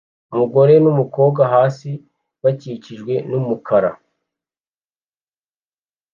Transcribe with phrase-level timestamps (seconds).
[0.33, 1.89] Umugore numukobwa hasi
[2.43, 3.91] bakikijwe numukara